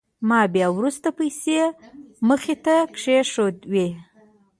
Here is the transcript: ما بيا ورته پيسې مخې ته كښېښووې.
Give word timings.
ما 0.29 0.41
بيا 0.53 0.67
ورته 0.75 1.09
پيسې 1.19 1.59
مخې 2.27 2.55
ته 2.65 2.75
كښېښووې. 2.93 3.87